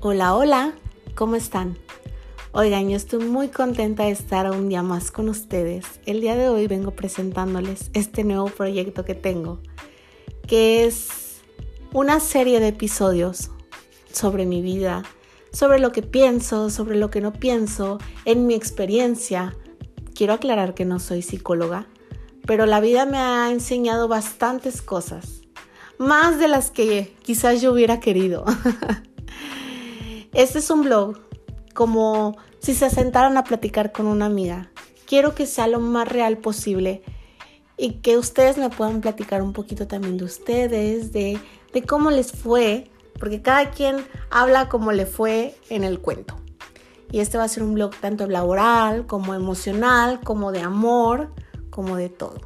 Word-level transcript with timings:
Hola, 0.00 0.36
hola, 0.36 0.74
¿cómo 1.16 1.34
están? 1.34 1.76
Oigan, 2.52 2.88
yo 2.88 2.96
estoy 2.96 3.24
muy 3.24 3.48
contenta 3.48 4.04
de 4.04 4.12
estar 4.12 4.48
un 4.48 4.68
día 4.68 4.84
más 4.84 5.10
con 5.10 5.28
ustedes. 5.28 5.84
El 6.06 6.20
día 6.20 6.36
de 6.36 6.48
hoy 6.48 6.68
vengo 6.68 6.92
presentándoles 6.92 7.90
este 7.94 8.22
nuevo 8.22 8.46
proyecto 8.46 9.04
que 9.04 9.16
tengo, 9.16 9.58
que 10.46 10.84
es 10.84 11.40
una 11.92 12.20
serie 12.20 12.60
de 12.60 12.68
episodios 12.68 13.50
sobre 14.12 14.46
mi 14.46 14.62
vida, 14.62 15.02
sobre 15.52 15.80
lo 15.80 15.90
que 15.90 16.02
pienso, 16.02 16.70
sobre 16.70 16.96
lo 16.96 17.10
que 17.10 17.20
no 17.20 17.32
pienso, 17.32 17.98
en 18.24 18.46
mi 18.46 18.54
experiencia. 18.54 19.56
Quiero 20.14 20.34
aclarar 20.34 20.74
que 20.74 20.84
no 20.84 21.00
soy 21.00 21.22
psicóloga, 21.22 21.88
pero 22.46 22.66
la 22.66 22.78
vida 22.78 23.04
me 23.04 23.18
ha 23.18 23.50
enseñado 23.50 24.06
bastantes 24.06 24.80
cosas, 24.80 25.40
más 25.98 26.38
de 26.38 26.46
las 26.46 26.70
que 26.70 27.16
quizás 27.22 27.60
yo 27.60 27.72
hubiera 27.72 27.98
querido. 27.98 28.44
Este 30.32 30.58
es 30.58 30.70
un 30.70 30.82
blog 30.82 31.18
como 31.74 32.36
si 32.58 32.74
se 32.74 32.90
sentaran 32.90 33.36
a 33.36 33.44
platicar 33.44 33.92
con 33.92 34.06
una 34.06 34.26
amiga. 34.26 34.70
Quiero 35.06 35.34
que 35.34 35.46
sea 35.46 35.68
lo 35.68 35.80
más 35.80 36.06
real 36.06 36.38
posible 36.38 37.02
y 37.78 38.00
que 38.00 38.18
ustedes 38.18 38.58
me 38.58 38.68
puedan 38.68 39.00
platicar 39.00 39.42
un 39.42 39.52
poquito 39.52 39.86
también 39.86 40.18
de 40.18 40.24
ustedes, 40.24 41.12
de, 41.12 41.38
de 41.72 41.82
cómo 41.82 42.10
les 42.10 42.32
fue, 42.32 42.90
porque 43.18 43.40
cada 43.40 43.70
quien 43.70 43.96
habla 44.30 44.68
como 44.68 44.92
le 44.92 45.06
fue 45.06 45.56
en 45.70 45.82
el 45.82 46.00
cuento. 46.00 46.34
Y 47.10 47.20
este 47.20 47.38
va 47.38 47.44
a 47.44 47.48
ser 47.48 47.62
un 47.62 47.72
blog 47.72 47.94
tanto 47.96 48.26
laboral 48.26 49.06
como 49.06 49.34
emocional, 49.34 50.20
como 50.20 50.52
de 50.52 50.60
amor, 50.60 51.32
como 51.70 51.96
de 51.96 52.10
todo. 52.10 52.40